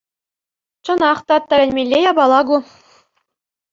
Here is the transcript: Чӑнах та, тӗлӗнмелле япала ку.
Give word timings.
Чӑнах 0.83 1.19
та, 1.27 1.35
тӗлӗнмелле 1.49 1.97
япала 2.11 2.41
ку. 2.47 2.57